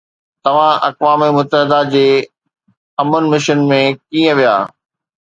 [0.43, 2.07] توهان اقوام متحده جي
[3.01, 4.55] امن مشن ۾ ڪيئن ويا؟